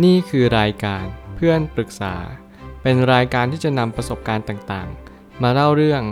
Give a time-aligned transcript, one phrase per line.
[0.00, 1.04] นี่คือรายการ
[1.36, 2.14] เพื่อนปรึกษา
[2.82, 6.02] เป็นรายการที่จะนำประสบการณ์ต่างๆ มาเล่าเรื่อง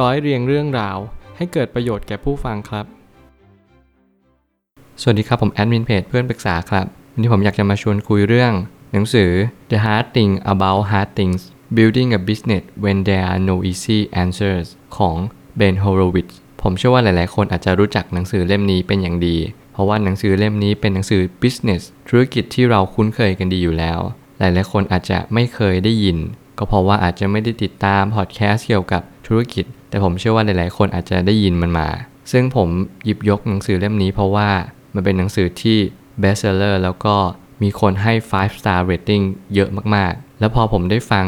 [0.00, 0.98] ร้อยเรียงเรื่องราว
[1.36, 2.86] ให้เกิดประโยชน์แก่ผู้ฟังครับ
[5.00, 8.52] สวัสดีครับผมแอดมินเพจเพื่อนปรึกษาครับวันนี้ผมอยากจะมาชวนคุยเรื่อง
[8.92, 9.30] หนังสือ
[9.70, 11.42] The Hard Thing About Hard Things
[11.76, 14.66] Building a Business When There Are No Easy Answers
[14.96, 15.16] ของ
[15.58, 19.36] Ben Horowitz ผมเชื่อว่าหลาย ๆ คนอาจจะรู้จักหนังสือเล่มนี้เป็นอย่างดี
[19.72, 23.98] เพราะว่าหนังสือเล่มนี้เป็นหนังสือ business ธุรกิจที่เราคุ้นเคยกันดีอยู่แล้ว
[24.38, 26.18] หลาย ๆ คนอาจจะไม่เคยได้ยิน
[26.58, 31.88] ก็เพราะว่าอาจจะไม่ได้ติดตามพอดแคสต์เกี่ยวกับธุรกิจ แต่ผมเชื่อว่าหลาย ๆ คนอาจจะได้ยินมันมา
[32.32, 32.68] ซึ่งผม
[33.04, 34.48] หยิบยกหนังสือเล่มนี้เพราะว่า
[34.94, 35.78] มันเป็นหนังสือที่
[36.22, 37.16] best seller แล้วก็
[37.62, 41.26] มีคนให้5 star rating เยอะมาก ๆ แล้วพอผมได้ฟัง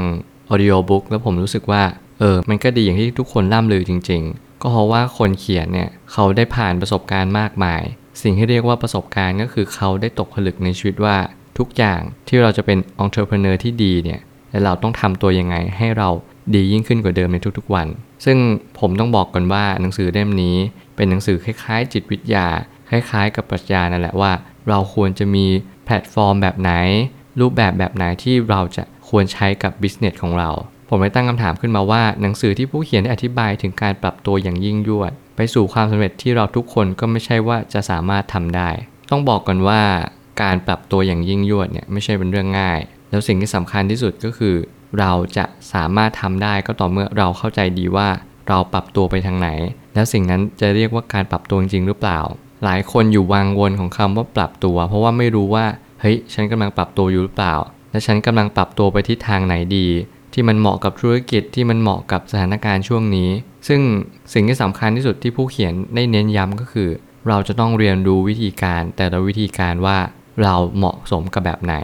[0.53, 1.83] audio book แล้วผมรู้สึกว่า
[2.19, 7.83] เออ มันก็ดีอย่างที่ทุกคนล่ำลือจริง ๆ ก็เพราะว่าคนเขียนเนี่ยเขาได้ผ่านประสบการณ์มากมาย
[8.23, 11.17] สิ่งที่เรียกว่าประสบการณ์ก็คือเขาได้ตกผลึกในชีวิตว่า
[11.59, 16.09] ทุกอย่างที่เราจะเป็น entrepreneur ที่ดีเนี่ยและเราต้องทำตัวยังไงให้เรา
[16.55, 17.89] ดียิ่งขึ้นกว่าเดิมในทุกๆวัน
[18.25, 18.39] ซึ่ง
[18.79, 20.57] ผมต้องบอกก่อนว่าหนังสือเล่มนี้
[20.97, 22.47] เป็นหนังสือคล้ายๆ จิตวิทยา
[22.89, 24.33] คล้ายๆ กับปรัชญานั่นแหละว่า
[24.69, 25.47] เราควรจะมี
[25.85, 26.73] แพลตฟอร์มแบบไหน
[27.41, 30.51] รูปแบบแบบไหนที่เราจะควรใช้กับ business ของเรา
[30.89, 38.71] ผมได้ตั้งคำถามขึ้นมาว่า หนังสือที่ผู้เขียนได้อธิบายถึงการปรับตัวอย่างยิ่งยวด ไปสู่ความสำเร็จที่เราทุกคนก็ไม่ใช่ว่าจะสามารถทำได้
[39.11, 39.83] ต้องบอกก่อนว่า
[40.43, 44.55] การปรับตัวอย่างยิ่งยวดเนี่ยไม่ใช่เป็นเรื่องง่าย แล้วสิ่งที่สำคัญที่สุดก็คือ
[44.99, 48.09] เราจะสามารถทำได้ก็ต่อเมื่อเราเข้าใจดีว่า
[48.49, 49.49] เราปรับตัวไปทางไหน
[49.95, 52.21] แล้วสิ่งนั้นจะเรียกว่าการปรับตัวจริงหรือเปล่า
[52.65, 55.67] หลายคนอยู่วังวนของคำว่าปรับตัว เพราะว่าไม่รู้ว่า
[56.01, 57.55] เฮ้ยฉันกำลังปรับตัวอยู่หรือเปล่า
[57.91, 59.87] และฉันกำลังปรับตัวไปทิศทางไหนดี
[60.33, 63.31] ที่มันเหมาะกับธุรกิจที่มันเหมาะกับสถานการณ์ช่วงนี้
[63.69, 63.81] ซึ่ง
[64.33, 66.89] สิ่งที่สำคัญที่สุดที่ผู้เขียนได้เน้นย้ำก็คือ
[67.29, 69.99] เราจะต้องเรียนรู้วิธีการ แต่ละวิธีการว่า
[70.43, 71.75] เราเหมาะสมกับแบบไหน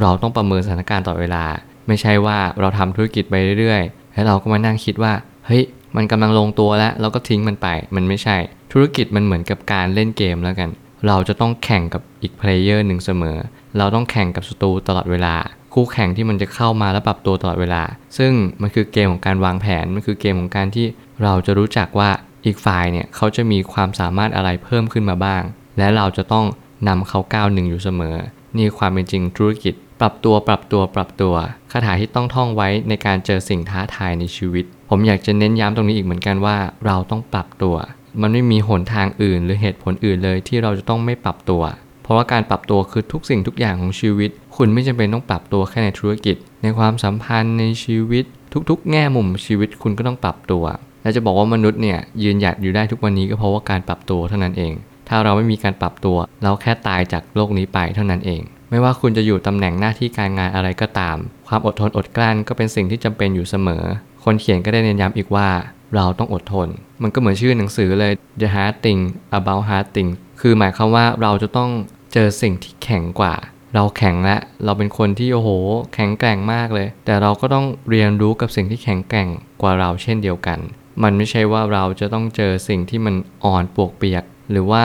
[0.00, 1.44] เราต้องประเมินสถานการณ์ต่อเวลา
[1.88, 5.12] ไม่ใช่ว่าเราทำธุรกิจไปเรื่อยๆ แล้วเราก็มานั่งคิดว่า
[5.46, 5.64] เฮ้ย
[5.96, 8.36] มันกำลังลงตัวแล้วเราก็ทิ้งมันไป มันไม่ใช่
[8.72, 10.70] ธุรกิจมันเหมือนกับการเล่นเกมแล้วกัน
[11.06, 13.36] เราจะต้องแข่งกับอีกเพลเยอร์หนึ่งเสมอ
[13.78, 15.34] เราต้องแข่งกับศัตรูตลอดเวลา
[15.78, 17.82] คู่แข่งที่มันจะเข้ามาและปรับตัวตลอดเวลา
[18.18, 18.32] ซึ่ง
[18.62, 20.86] มันคือเกมของการวางแผน มันคือเกมของการที่
[21.22, 22.10] เราจะรู้จักว่า
[22.46, 25.42] อีกฝ่ายเนี่ยเขาจะมีความสามารถอะไรเพิ่มขึ้นมาบ้าง
[25.78, 26.46] และเราจะต้อง
[26.88, 28.16] นำเขาก้าวหนึ่งอยู่เสมอ
[28.56, 31.34] นี่ความเป็นจริงธุรกิจ ปรับตัวปรับตัวปรับตัว
[31.70, 37.76] คาถาที่ต้องท่องไว้ในการเจอสิ่งท้าทายในชีวิต ผมอยากจะเน้นย้ำตรงนี้อีกเหมือนกันว่า เราต้องปรับตัว
[38.20, 41.62] มันไม่มีหนทางอื่นหรือเหตุผลอื่นเลยที่เราจะต้องไม่ปรับตัว
[42.06, 48.24] เพราะว่าการปรับตัวคือทุกสิ่งทุกอย่างของชีวิต คุณไม่จำเป็นต้องปรับตัวแค่ในธุรกิจ ในความสัมพันธ์ในชีวิต
[48.70, 50.64] ทุกๆ แง่มุมชีวิตคุณก็ต้องปรับตัว
[51.02, 54.72] และจะบอกว่ามนุษย์เนี่ยยืนหยัดอยู่ได้ทุกวันนี้ก็เพราะว่าการปรับตัวเท่านั้นเอง
[55.08, 61.16] ถ้าเราไม่มีการปรับตัว เราแค่ตายจากโลกนี้ไปเท่านั้นเอง ไม่ว่าคุณจะอยู่ตำแหน่งหน้าที่การงานอะไรก็ตาม
[61.48, 63.84] ความอดทนอดกลั้นก็เป็นสิ่งที่จำเป็นอยู่เสมอ
[64.24, 65.48] คนเขียนก็ได้เน้นย้ำอีกว่า
[65.96, 66.68] เราต้องอดทน
[67.02, 69.00] มันก็เหมือนชื่อหนังสือเลย The Hard Thing
[69.38, 71.70] About Hard Thing คือหมายความว่าเราจะต้อง
[72.18, 73.34] เจอสิ่งที่แข็งกว่า
[73.74, 75.50] เราแข็งและเราเป็นคนที่โอ้โห
[75.94, 79.28] แข็งแกร่งมากเลย แต่เราก็ต้องเรียนรู้กับสิ่งที่แข็งแกร่ง
[79.62, 80.58] กว่าเราเช่นเดียวกัน
[81.02, 84.84] มันไม่ใช่ว่าเราจะต้องเจอสิ่งที่มันอ่อนปวกเปียก หรือว่า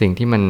[0.00, 0.42] สิ่งที่มัน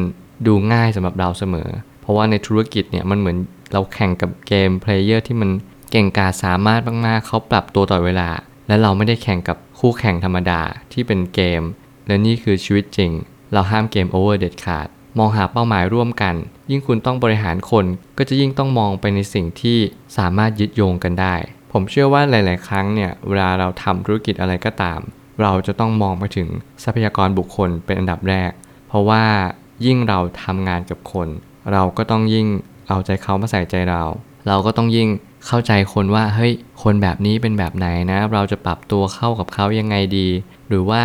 [0.47, 1.69] ดูง่ายสำหรับเราเสมอ
[2.01, 3.37] เพราะว่าในธุรกิจเนี่ยมันเหมือน
[3.73, 5.49] เราแข่งกับ game player ที่มัน
[5.91, 8.29] เก่งกาสามารถมากๆเขาปรับตัวตลอดเวลา
[8.67, 10.61] และเราไม่ได้แข่งกับคู่แข่งธรรมดา
[10.93, 11.61] ที่เป็นเกม
[12.07, 13.11] และนี่คือชีวิตจริง
[13.53, 14.87] เราห้ามเกมโอเวอร์เด็ดขาด
[15.17, 16.35] มองหาเป้าหมายร่วมกัน
[16.71, 17.85] ยิ่งคุณต้องบริหารคน
[18.17, 19.77] ก็จะยิ่งต้องมองไปในสิ่งที่
[20.17, 21.35] สามารถยึดโยงกันได้
[21.71, 24.99] ผมเชื่อว่าหลาย ๆ ครั้งเนี่ยเวลาเราทำธุรกิจอะไรก็ตาม
[25.41, 26.49] เราจะต้องมองไปถึง
[26.83, 28.51] ทรัพยากรบุคคลเป็นอันดับแรก
[28.87, 29.23] เพราะว่า
[29.85, 31.27] ยิ่งเราทำงานกับคน
[31.71, 32.47] เราก็ต้องยิ่ง
[32.87, 34.03] เอาใจเขามาใส่ใจเรา
[34.47, 35.09] เราก็ต้องยิ่ง
[35.47, 36.53] เข้าใจคนว่าเฮ้ย
[36.83, 40.27] คนแบบนี้เป็นแบบไหนนะ เราจะปรับตัวเข้ากับเขายังไงดี
[40.67, 41.03] หรือว่า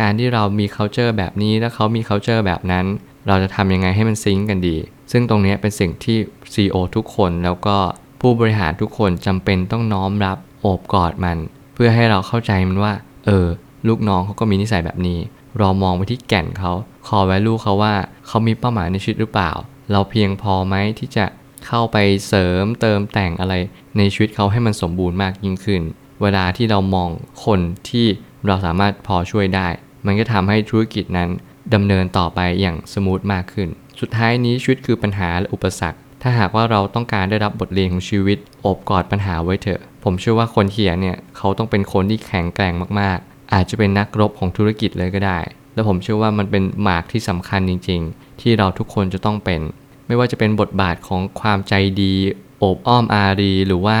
[0.00, 2.86] การที่เรามี culture แบบนี้แล้วเขามี culture แบบนั้น
[3.28, 4.76] เราจะทำยังไงให้มันซิงกันดี
[5.12, 6.18] ซึ่งตรงนี้เป็นสิ่งที่
[6.52, 7.76] CEO ทุกคนแล้วก็
[8.20, 11.38] ผู้บริหารทุกคนจำเป็นต้องน้อมรับโอบกอดมัน
[11.74, 12.92] เพื่อให้เราเข้าใจมันว่า
[13.26, 13.46] เออ
[13.88, 15.18] ลูกน้องเขาก็มีนิสัยแบบนี้
[15.58, 16.72] เรามองไปที่แก่นเขา
[17.06, 17.94] คอ value เขาว่า
[18.26, 19.50] เขามีเป้าหมายในชีวิตหรือเปล่า
[19.92, 21.24] เราเพียงพอไหมที่จะ
[21.66, 23.54] เข้าไปเสริมเติมแต่งอะไร
[23.96, 25.82] ในชีวิตเขาให้มันสมบูรณ์มากยิ่งขึ้น
[26.22, 27.08] เวลาที่เรามอง
[27.44, 28.06] คนที่
[28.46, 29.68] เราสามารถพอช่วยได้
[30.06, 31.28] มันก็ทำให้ธุรกิจนั้น
[31.74, 33.68] ดำเนินต่อไปอย่างสมูทมากขึ้น
[34.00, 45.38] สุดท้ายนี้ชีวิตคือปัญหาและอุปสรรค ถ้าหากว่าเราต้องการได้รับบทเรียนของชีวิต อบกอดปัญหาไว้เถอะ ผมเชื่อว่าคนเขียนเนี่ยเขาต้องเป็นคนที่แข็งแกร่งมากๆ อาจจะเป็นนักรบของธุรกิจเลยก็ได้
[45.74, 49.60] และผมเชื่อว่ามันเป็นหมากที่สำคัญจริง ๆ ที่เราทุกคนจะต้องเป็น
[50.06, 52.14] ไม่ว่าจะเป็นบทบาทของความใจดี
[52.58, 53.98] โอบอ้อมอารี หรือว่า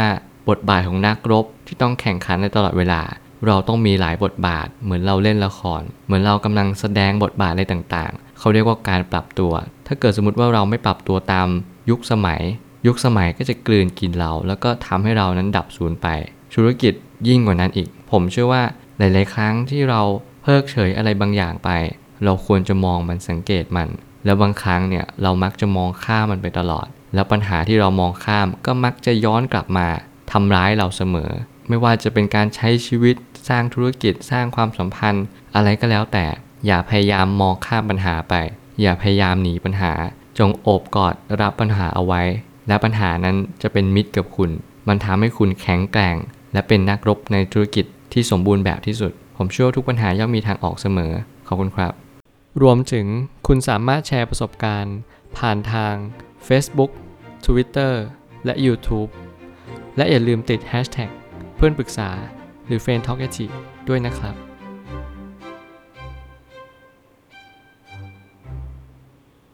[0.48, 3.02] บทบาทของนักรบที่ต้องแข่งขันในตลอดเวลา
[3.46, 9.52] เราต้องมีหลายบทบาท เหมือนเราเล่นละคร เหมือนเรากำลังแสดงบทบาทอะไรต่างๆ เขาเรียกว่าการปรับตัว
[9.86, 11.48] ถ้าเกิดสมมติว่าเราไม่ปรับตัวตาม
[11.90, 12.40] ยุคสมัย
[12.86, 16.06] ยุคสมัยก็จะกลืนกินเรา แล้วก็ทำให้เรานั้นดับสูญไป
[16.54, 16.94] ธุรกิจ
[17.28, 18.62] ยิ่งกว่านั้นอีก ผมเชื่อว่า
[18.98, 20.00] หลาย ๆ ครั้งที่เรา
[20.42, 21.70] เพิกเฉยอะไรบางอย่างไป
[22.24, 23.88] เราควรจะมองมันสังเกตมัน
[24.24, 29.86] แล้วบางครั้งเนี่ยเรามักจะมองข้ามมันไปตลอด แล้วปัญหาที่เรามองข้ามก็มักจะย้อนกลับมา
[30.32, 31.30] ทำร้ายเราเสมอ
[31.68, 33.16] ไม่ว่าจะเป็นการใช้ชีวิต
[33.48, 35.24] สร้างธุรกิจสร้างความสัมพันธ์
[35.54, 36.26] อะไรก็แล้วแต่
[36.66, 38.34] อย่าพยายามมองข้ามปัญหาไป
[38.80, 39.92] อย่าพยายามหนีปัญหา
[40.38, 42.22] จงโอบกอดรับปัญหาเอาไว้
[42.68, 44.50] และปัญหานั้นจะเป็นมิตรกับคุณ
[44.88, 46.16] มันทำให้คุณแข็งแกร่ง
[46.52, 51.12] และเป็นนักรบในธุรกิจที่สมบูรณ์แบบที่สุด ผมเชื่อทุกปัญหาย่อมมีทางออกเสมอ
[51.46, 51.92] ขอบคุณครับ
[52.62, 53.06] รวมถึง
[53.46, 54.96] คุณสามารถแชร์ประสบการณ์
[55.36, 55.94] ผ่านทาง
[56.48, 56.90] Facebook
[57.46, 57.92] Twitter
[58.44, 59.10] และ YouTube
[59.96, 61.10] และอย่าลืมติด Hashtag
[61.56, 62.10] เพื่อนปรึกษา
[62.68, 63.20] หรือ f r ร e n d t a l k
[63.88, 64.47] ด้วยนะครับ